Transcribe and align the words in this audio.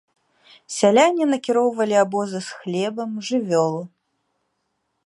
Сяляне 0.77 1.23
накіроўвалі 1.33 1.95
абозы 2.05 2.39
з 2.47 2.59
хлебам, 2.63 3.11
жывёлу. 3.29 3.81